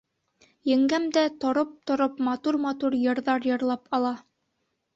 [0.69, 4.17] Еңгәм дә тороп-тороп матур-матур йырҙар йырлап ала.